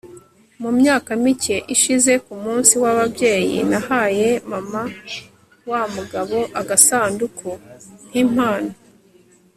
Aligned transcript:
mu 0.61 0.69
myaka 0.79 1.09
mike 1.23 1.55
ishize, 1.73 2.13
ku 2.25 2.33
munsi 2.43 2.73
w'ababyeyi, 2.81 3.57
nahaye 3.71 4.29
mama 4.51 4.81
wamugabo 5.69 6.39
agasanduku 6.59 7.49
nkimpano 8.07 8.71